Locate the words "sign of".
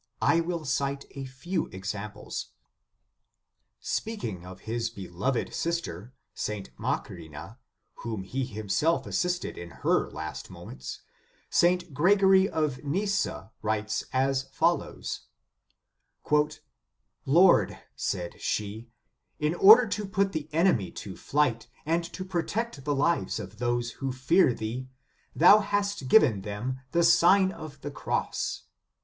27.03-27.79